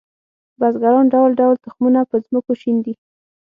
[0.59, 2.93] بزګران ډول ډول تخمونه په ځمکو شیندي